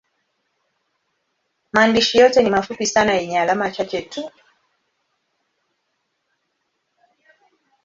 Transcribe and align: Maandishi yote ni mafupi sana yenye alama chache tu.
Maandishi 1.73 2.17
yote 2.17 2.43
ni 2.43 2.49
mafupi 2.49 2.85
sana 2.87 3.13
yenye 3.13 3.39
alama 3.39 3.71
chache 3.71 4.01
tu. 4.01 4.31